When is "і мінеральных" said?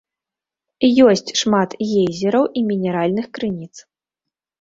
2.61-3.25